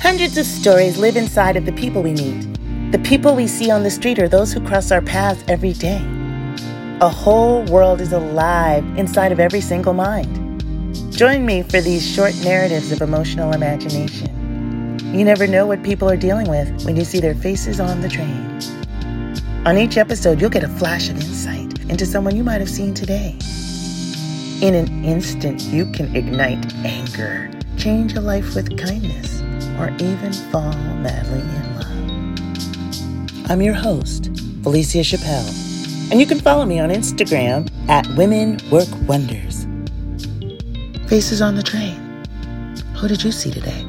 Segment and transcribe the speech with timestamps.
[0.00, 2.92] Hundreds of stories live inside of the people we meet.
[2.92, 6.00] The people we see on the street are those who cross our paths every day.
[7.00, 10.62] A whole world is alive inside of every single mind.
[11.12, 14.98] Join me for these short narratives of emotional imagination.
[15.12, 18.08] You never know what people are dealing with when you see their faces on the
[18.08, 18.60] train.
[19.66, 22.94] On each episode, you'll get a flash of insight into someone you might have seen
[22.94, 23.36] today.
[24.62, 29.42] In an instant, you can ignite anger, change a life with kindness,
[29.78, 33.50] or even fall madly in love.
[33.50, 34.30] I'm your host,
[34.62, 39.66] Felicia Chappelle, and you can follow me on Instagram at Women Work Wonders.
[41.08, 42.24] Faces on the train.
[42.96, 43.86] Who did you see today?